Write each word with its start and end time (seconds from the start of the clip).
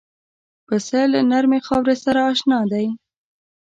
پسه 0.67 0.99
له 1.13 1.19
نرمې 1.31 1.59
خاورې 1.67 1.95
سره 2.03 2.19
اشنا 2.31 2.59
دی. 2.71 2.87